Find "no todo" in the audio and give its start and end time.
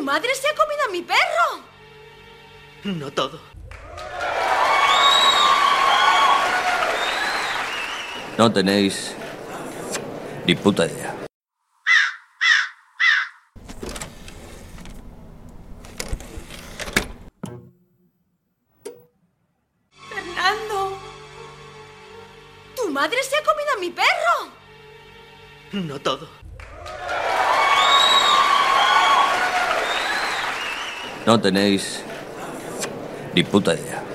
2.84-3.38, 25.72-26.49